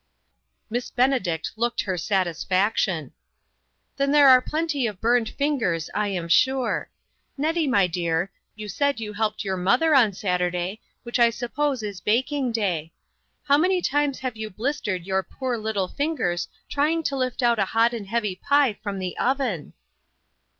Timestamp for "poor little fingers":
15.21-16.47